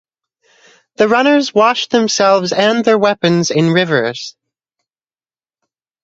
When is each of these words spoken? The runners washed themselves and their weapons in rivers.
The 0.95 1.07
runners 1.07 1.53
washed 1.53 1.91
themselves 1.91 2.51
and 2.51 2.83
their 2.83 2.97
weapons 2.97 3.51
in 3.51 3.69
rivers. 3.69 4.35